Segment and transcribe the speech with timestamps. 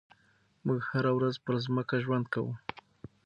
[0.65, 2.53] موږ هره ورځ پر ځمکه ژوند کوو.